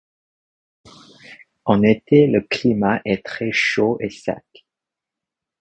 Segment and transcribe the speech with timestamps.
[1.65, 4.65] En été, le climat est très chaud et sec.